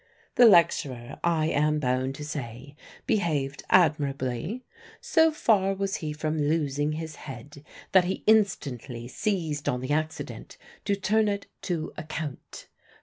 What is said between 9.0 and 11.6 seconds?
seized on the accident to turn it